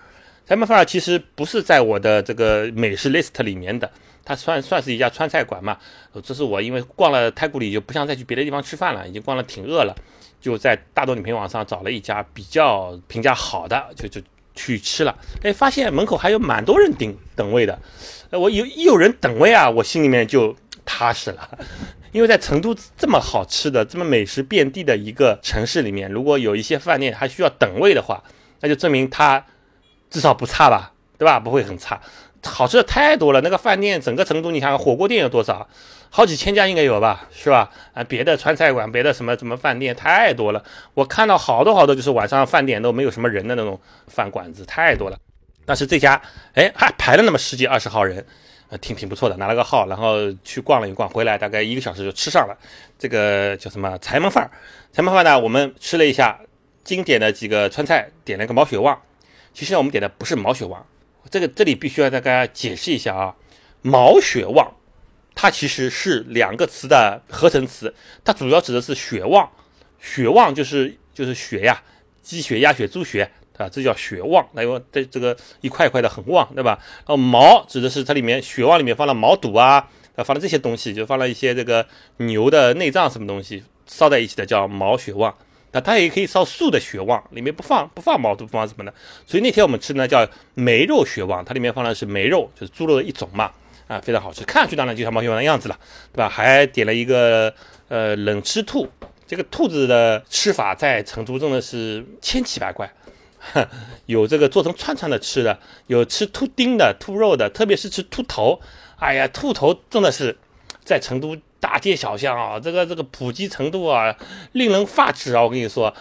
[0.46, 3.88] 柴门饭儿其实不是在我的这个美食 list 里面的，
[4.30, 5.76] 它算算是一家川菜馆嘛。
[6.22, 9.92] 这是我因为逛了太古里就不想再去别的地方吃饭了，已经逛了挺饿了，
[10.40, 14.20] 就在大众点评网上找了一家比较评价好的，就就
[14.54, 15.18] 去吃了。
[15.42, 17.76] 哎，发现门口还有蛮多人顶等位的，
[18.30, 21.58] 我有一有人等位啊，我心里面就踏实了。
[22.12, 28.22] 因为在成都这么好吃的、这么美食遍地的一个城市里面，如果有一些饭店还需要等位的话，
[28.60, 29.44] 那就证明它。
[30.08, 31.38] 至少不差吧，对吧？
[31.38, 32.00] 不会很差。
[32.42, 35.68] 好吃的太多了，那个饭店整个成都，你想想火锅店有多少？
[36.12, 37.70] 好几千家应该有吧，是吧？
[37.94, 40.64] 啊，别的川菜馆，别的什么什么饭店太多了。
[40.94, 45.16] 我看到好多好多，就是晚上饭点都没有什么人的那种饭馆子太多了。
[45.64, 46.20] 但是这家，
[46.54, 48.26] 哎，还排了那么十几二十号人，
[48.70, 49.36] 呃，挺挺不错的。
[49.36, 52.56] 拿了个号，然后去逛了一逛，回来大概一个小时就吃上了。
[52.98, 54.50] 这个叫什么柴门饭？
[54.92, 55.38] 柴门饭呢？
[55.38, 56.40] 我们吃了一下
[56.82, 59.00] 经典的几个川菜，点了个毛血旺。
[59.54, 60.84] 其实，我们点的不是毛血旺，
[61.28, 63.34] 这个这里必须要再跟大家解释一下啊，
[63.82, 64.74] 毛血旺。
[65.32, 69.48] 它其实是两个词的合成词，它主要指的是血旺，
[69.98, 71.82] 血旺就是就是血呀，
[72.20, 76.78] 鸡血、鸭血、猪血，啊，这叫血旺，那因为这这个一块一块的很旺，对吧？
[77.06, 81.86] 然后毛指的是它里面血旺里面放了毛肚啊，啊，放了这些东西，就放了一些这个
[82.18, 85.34] 牛的内脏什么东西烧在一起的，叫毛血旺。
[85.72, 88.92] 那它也可以烧素的血旺，里面不放不放毛肚，不放什么的。
[89.26, 93.50] 所以那天我们吃呢叫梅肉血旺，它里面放的是梅肉，就是猪肉的一种嘛。
[93.86, 95.76] 啊，非常好吃，看上去当然就像毛血旺的样子了，
[96.12, 96.28] 对吧？
[96.28, 97.52] 还点了一个
[97.88, 98.88] 呃冷吃兔，
[99.26, 102.88] 这个兔子的吃法在成都真的是千奇百怪，
[104.06, 108.60] 有这个做成串串的吃的，有吃兔丁的、兔肉的，特别是吃兔头，
[109.00, 110.38] 哎呀，兔头真的是
[110.84, 114.16] 在成都大街小巷啊，这个这个普及程度啊，
[114.52, 115.42] 令人发指啊！
[115.42, 115.94] 我跟你说，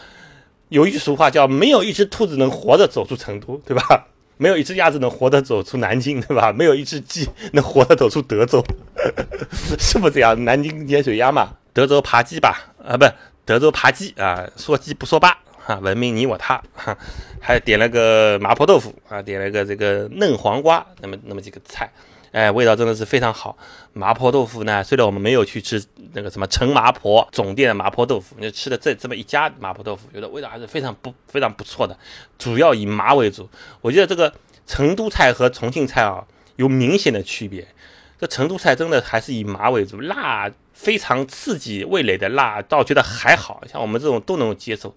[0.69, 4.07] 有一句俗话叫“没有一只兔子能活着走出成都”，对吧？
[4.37, 6.53] 没有一只鸭子能活着走出南京，对吧？
[6.53, 8.63] 没有一只鸡能活着走出德州，
[9.77, 10.43] 是不是这样？
[10.45, 12.71] 南京盐水鸭嘛，德州扒鸡吧？
[12.81, 13.05] 啊，不，
[13.43, 16.63] 德州扒鸡啊，说鸡不说八啊，文明你我他。
[16.73, 16.97] 哈
[17.41, 21.89] 还点了个麻婆豆腐啊，点了个这个嫩黄瓜，那么那么几个菜。
[22.31, 23.57] 哎，味道真的是非常好。
[23.93, 31.97] 麻婆豆腐呢，虽然我们没有去吃那个什么陈麻婆总店的麻婆豆腐，就吃的这这么一家麻婆豆腐，觉得味道还是非常不非常不错的。
[32.37, 33.49] 主要以麻为主。
[33.81, 34.33] 我觉得这个
[34.67, 36.23] 成都菜和重庆菜啊
[36.57, 37.67] 有明显的区别。
[38.19, 44.93] 这成都菜真的还是以麻为主，辣非常刺激味蕾的辣，倒觉得还好像我们这种都能接受。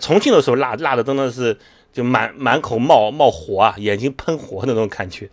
[0.00, 1.56] 重庆的时候辣辣的真的是
[1.92, 5.30] 就满满口冒冒火啊，眼睛喷火那种感觉。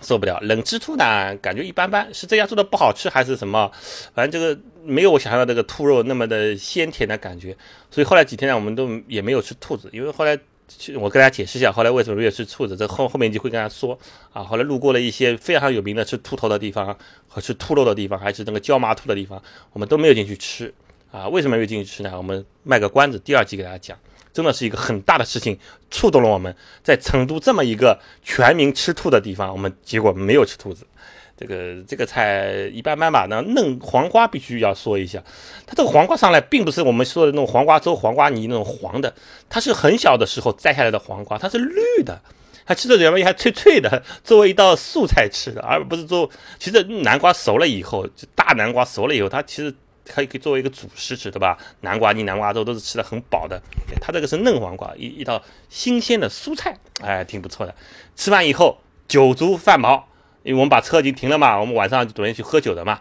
[0.00, 3.70] 受不了冷吃兔呢，感觉一般般，是这家做的不好吃还是什么？
[4.14, 7.56] 反正这个没有我想象的这个兔肉那么的鲜甜的感觉，
[7.90, 10.38] 所以后来几天呢，我们都也没有吃兔子，因为后来
[10.96, 13.98] 我跟大家解释一下，后来为什么没有吃兔子，这后后面就会跟大家说
[14.32, 14.44] 啊。
[14.44, 20.72] 后来路过了一些非常有名的吃兔头的地方和吃兔肉的地方，还是那个椒麻兔的地方，我们都没有进去吃
[21.10, 21.26] 啊。
[21.28, 22.12] 为什么没有进去吃呢？
[22.16, 23.98] 我们卖个关子，第二集给大家讲。
[24.32, 25.58] 真的是一个很大的事情，
[25.90, 26.54] 触动了我们。
[26.82, 30.86] 在成都这么一个全民吃兔的地方，我们结果没有吃兔子。
[31.36, 33.26] 这个这个菜一般般吧。
[33.30, 35.22] 那嫩黄瓜必须要说一下，
[35.66, 39.14] 它这个黄瓜上来并不是我们说的那种黄瓜粥、黄瓜泥那种黄的，
[39.48, 42.20] 它是很小的时候摘下来的黄瓜，它是绿的，
[42.66, 46.28] 它吃的原味还脆脆的，作为一道素菜吃的，而不是做。
[46.58, 49.74] 其实南瓜熟了以后，就大南瓜熟了以后，它其实。
[50.08, 51.56] 可以可以作为一个主食吃，对吧？
[51.82, 53.60] 南瓜泥、南瓜粥都是吃的很饱的。
[54.00, 57.74] 它这个是嫩黄瓜，一一道新鲜的蔬菜，哎，挺不错的。
[58.16, 60.08] 吃完以后酒足饭饱，
[60.42, 63.00] 因为我们把车已经停了嘛，我们晚上就准备去喝酒的嘛，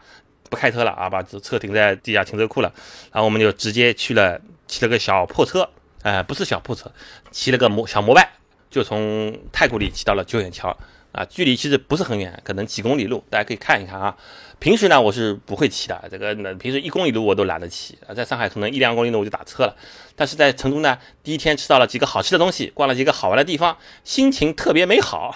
[0.50, 2.72] 不开车了啊，把车停在地下停车库了。
[3.12, 5.70] 然后我们就直接去了，骑了个小破车，
[6.04, 6.92] 哎，不是小破车，
[7.32, 8.30] 骑了个摩小摩拜，
[8.70, 10.78] 就从太古里骑到了九眼桥。
[11.18, 14.16] 啊，距离其实不是很远，可能几公里路，大家可以看一看啊。
[14.60, 18.14] 平时呢，我是不会骑的，这个那，平时一公里路我都懒得骑啊。
[18.14, 19.76] 在上海可能一两公里路我就打车了，
[20.16, 25.36] 但是在成都呢，第一天吃到了几个好吃的东西，逛了几个好玩的地方，心情特别美好。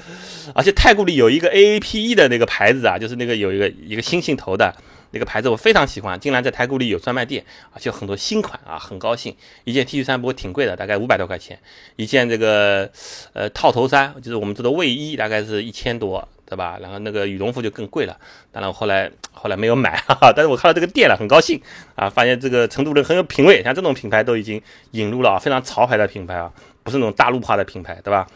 [0.54, 4.74] 而且太古里有一个 A A P E 的那个牌子啊，就是那个有一个一个星星头的。
[5.12, 9.34] 那个牌子我非常喜欢，竟然在太古里有专卖店，而且很多新款啊，很高兴。
[9.64, 11.58] 一件 T 恤衫不过挺贵的，大概五百多块钱。
[11.96, 12.90] 一件这个
[13.32, 16.78] 呃套头衫，就是我们这个卫衣，大概是一千多，对吧？
[16.80, 18.16] 然后那个羽绒服就更贵了。
[18.50, 21.60] 当然我后来后来没有买，哈哈，但是我看到这个店了，很高兴
[21.94, 24.60] 啊，发现这个成都人很有品味，像这种品牌都已经
[24.92, 26.50] 引入了非常潮牌的品牌啊，
[26.82, 28.26] 不是那种大陆化的品牌，对吧？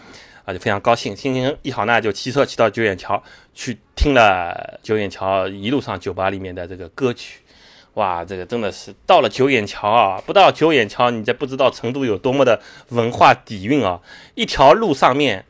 [0.47, 3.21] 啊，就非常高兴，心情一好呢，就骑车骑到九眼桥
[3.53, 7.41] 去听了九眼桥一路上酒吧里面的这个歌曲，
[7.95, 14.01] 哇，这个真的是到了九眼桥啊，不到九眼桥，你这不知道成都有多么的文化底蕴啊！
[14.37, 15.45] 一条路上面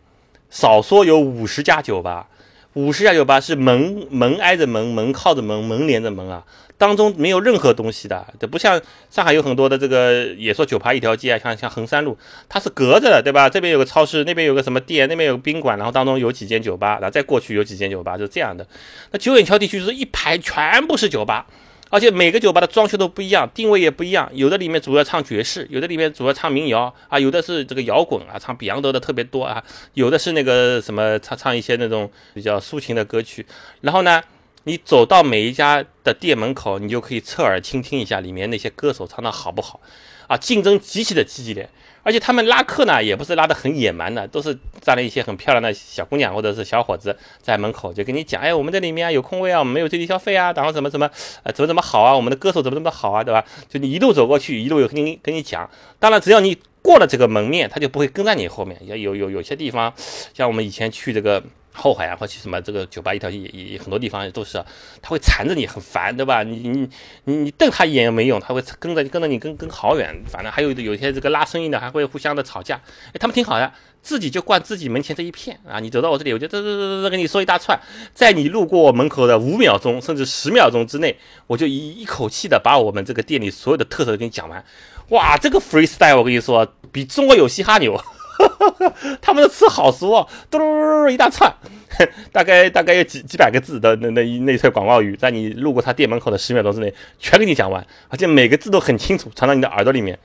[0.48, 2.28] 少说有五十家酒吧，
[2.76, 6.44] 五十家酒吧是门门挨着门，门靠着门，门连着门啊。
[6.76, 12.18] 当中没有任何东西的，这不像上海有很多的这个也说酒吧一条街啊，像像衡山路，
[12.50, 13.48] 它是隔着的，对吧？
[13.48, 18.66] 这边有个超市，那边有个什么店，那边有个宾馆，然后当中有几间酒吧，然后再过去有几间酒吧，是这样的。
[19.10, 21.46] 那九眼桥地区是一排全部是酒吧，
[21.88, 29.62] 而且每个酒吧的装修都不一样，定位也不一样，有的里面主要唱爵士，有的里面主要唱民谣啊，有的是这个摇滚啊，唱比昂德的特别多啊，
[29.94, 33.46] 有的是那个什么唱唱一些那种比较抒情的歌曲。
[33.82, 34.20] 然后呢，
[34.64, 39.80] 你走到每一家的店门口，你就可以侧耳倾听一下里面那些歌手唱的好不好
[40.26, 41.68] 啊，竞争极其的激烈。
[42.02, 51.10] 而且他们拉客呢，也不是拉得很野蛮的，都是站了一些很漂亮的小姑娘或者是小伙子在门口，就跟你讲，哎，我们这里面有空位啊，我们没有最低消费啊，然后怎么怎么，
[51.42, 53.44] 呃，怎么怎么好啊，我们的歌手怎么怎么好啊，对吧？
[53.68, 55.68] 就你一路走过去，一路有跟你跟你讲。
[55.98, 58.80] 当然，只要你过了这个门面，他就不会跟在你后面。
[58.86, 59.92] 有有有些地方，
[60.32, 61.42] 像我们以前去这个。
[61.76, 64.64] 后海啊，或去什么这个酒吧一条也也很多地方都是，
[65.02, 66.42] 他会缠着你很烦，对吧？
[66.42, 66.88] 你你
[67.24, 70.14] 你你瞪他一眼也没用，他会跟着跟着你跟跟好远。
[70.26, 75.78] 反正还有有些这个拉生意的还会互相的吵架，哎，他们挺好的，自己就灌自己门前这一片啊。
[75.78, 77.78] 你走到我这里，我就嘚嘚嘚嘚跟你说一大串，
[78.14, 84.64] 在你路过我门口的五秒钟甚至十秒钟之内，我就一一口气的把我们这个店里所有的特色给你讲完。
[85.10, 88.00] 哇，这个 freestyle 我跟你说，比中国有嘻哈牛。
[89.20, 91.52] 他们的词好熟哦，嘟嘟一大串，
[92.32, 100.18] 大概大概有几几百个字的那那一那串广告语，在你路过他店门口的十秒钟之内，全给你讲完，而且每个字都很清楚，传到你的耳朵里面。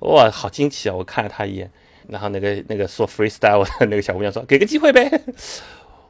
[0.00, 0.94] 哇，好惊奇啊！
[0.94, 1.70] 我看了他一眼，
[2.08, 5.10] 然后那个那个说 freestyle 的那个小姑娘说：“给个机会呗。”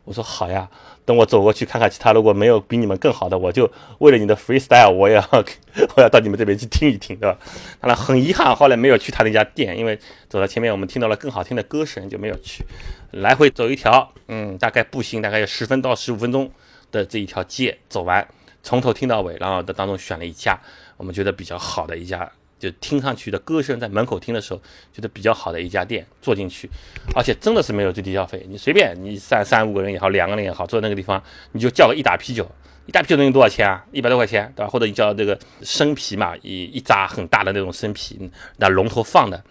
[0.05, 0.69] 我说好呀，
[1.05, 5.23] 等我走过去看看其他，如果没有比你们更好的，我就为了你的 freestyle，我也要
[5.95, 7.39] 我要到你们这边去听一听，对吧？
[7.81, 12.65] 当然很遗憾，后来没有去他那家店，因为走到前面我们听到了更好听的歌声，就没有去。
[13.13, 16.51] 来回走一条，嗯，大概步行大概有十分到十五分钟
[16.91, 18.27] 的这一条街走完，
[18.63, 20.59] 从头听到尾，然后在当中选了一家
[20.97, 22.31] 我们觉得比较好的一家。
[22.61, 24.61] 就听上去的歌声，在门口听的时候，
[24.93, 26.69] 觉得比较好的一家店，坐进去，
[27.17, 31.21] 而且真的是没有最低消费，你随便你三三五个人也好，两个人也好，坐在那个地方，
[31.53, 32.47] 你就叫个一打啤酒，
[32.85, 33.85] 一打啤酒能多少钱啊？
[33.91, 34.69] 一百多块钱，对吧？
[34.69, 39.43] 或者你叫这个生啤嘛，一一扎很大的那种生啤，那龙头放的，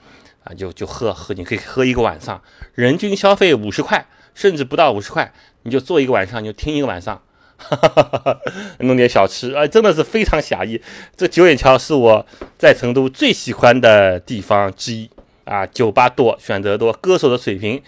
[0.44, 2.40] 啊，就就喝喝，你可以喝一个晚上，
[2.76, 7.22] 人均消费五十块，甚至不到五十块，你就坐一个晚上，你就听一个晚上。
[7.60, 7.76] 哈
[8.24, 8.40] 哈
[8.80, 10.82] 弄点小吃，哎，真的是非常狭义。
[11.16, 12.26] 这九眼桥是我
[12.58, 15.10] 在成都最喜欢的地方之一
[15.44, 17.82] 啊，酒吧多，选择多，歌手的水平，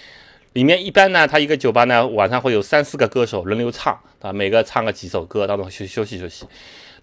[0.53, 6.45] 里面一般呢，他一个酒吧呢，晚上会有三四个歌手轮流唱啊，每个唱个几首歌，当中休休息休息。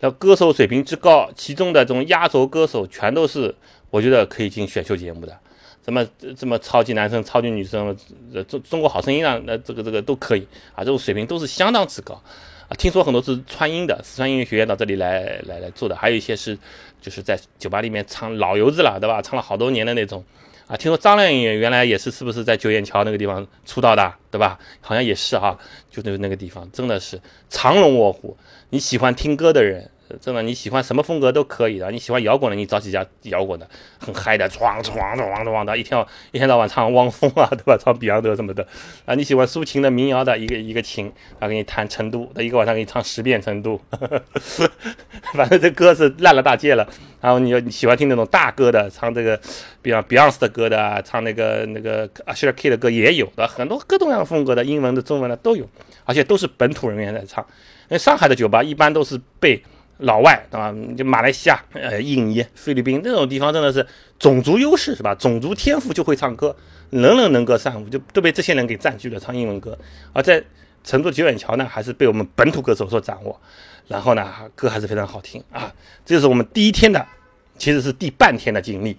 [0.00, 3.52] 那歌手水平之高，其中的这种压轴歌手全都是
[3.90, 5.36] 我觉得可以进选秀节目的，
[5.84, 7.96] 什么什么超级男生、超级女生，
[8.46, 12.22] 中中国好声音啊，那这个这个都可以啊，这种水平都是相当之高。
[12.68, 16.56] 啊，听说很多是川音的，四川音乐学院到这里来来来做的，还有一些是
[17.00, 19.22] 就是在酒吧里面唱老油子了，对吧？
[19.22, 20.22] 唱了好多年的那种。
[20.66, 24.58] 啊，听说张靓颖原来也是，是不是在九眼桥那个地方出道的，对吧？
[24.82, 25.58] 好像也是哈，
[25.90, 28.36] 就那那个地方，真的是藏龙卧虎。
[28.68, 29.90] 你喜欢听歌的人。
[30.20, 31.90] 真的，你喜欢什么风格都可以的。
[31.90, 33.68] 你喜欢摇滚的，你找几家摇滚的，
[33.98, 37.76] 很嗨的，闯闯闯闯的，一天一天到晚唱汪峰啊，对吧？
[37.76, 38.66] 唱比昂德什么的
[39.04, 39.14] 啊。
[39.14, 43.80] 你喜欢抒情的民谣的，一个一个琴，他给你弹成都，他一个晚上给你唱十遍成都。
[45.34, 46.88] 反正这歌是烂了大街了。
[47.20, 49.38] 然后你要你喜欢听那种大歌的，唱这个
[49.82, 55.68] 比方 Beyond 的歌的，唱那个那个 Asher K 的歌也有的，很多各种各样的风格的，英文的、中文的都有，
[56.04, 57.44] 而且都是本土人员在唱。
[57.90, 59.60] 因为上海的酒吧一般都是被
[59.98, 63.86] 老外对吧，就马来西亚、呃、印尼、菲律宾那种地方，真的是
[64.18, 65.14] 种族优势是吧？
[65.14, 66.54] 种族天赋就会唱歌，
[66.90, 69.76] 人人能歌善舞，就都被这些人给占据了，唱英文歌。
[70.12, 70.42] 而在
[70.84, 73.40] 成都九眼桥呢，还是被我们本土歌手所掌握。
[73.88, 75.72] 然后呢，歌还是非常好听啊。
[76.06, 77.04] 这是我们第一天的，
[77.56, 78.96] 其实是第半天的经历。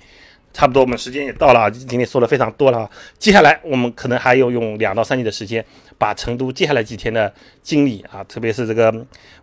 [0.53, 2.89] 差不多，我们时间也到了，今天说的非常多了。
[3.17, 5.63] 接下来我们可能还要用两到三天的时间，
[5.97, 7.31] 把成都接下来几天的
[7.62, 8.93] 经历啊，特别是这个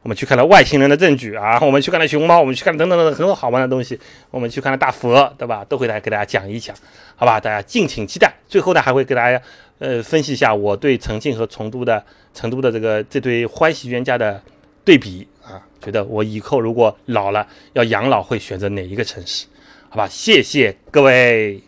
[0.02, 3.98] 我们去看了外星人的证据啊， 我们去看了熊猫，我们去看等等等等很多好玩的东西，
[4.30, 5.64] 我们去看了大佛，对吧？
[5.64, 6.74] 都会来给大家讲一讲，
[7.14, 7.38] 好吧？
[7.38, 8.34] 大家敬请期待。
[8.48, 9.40] 最后呢，还会给大家
[9.78, 14.42] 呃分析一下我对重庆和成都的成都的这个这对欢喜冤家的
[14.84, 19.46] 对比啊，觉得我以后如果老了要养老，会选择哪一个城市？
[19.88, 21.65] 好吧，谢谢各位。